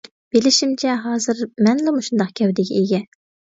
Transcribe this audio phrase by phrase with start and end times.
[0.37, 3.05] بىلىشىمچە ھازىر مەنلا مۇشۇنداق گەۋدىگە ئىگە.